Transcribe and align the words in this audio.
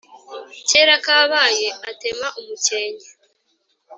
kera 0.69 0.95
kabaye 1.05 1.67
atema 1.89 2.27
umukenke 2.39 3.09